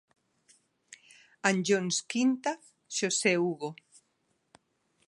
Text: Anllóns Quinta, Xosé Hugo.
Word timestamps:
Anllóns 1.49 1.97
Quinta, 2.11 2.51
Xosé 2.97 3.33
Hugo. 3.43 3.69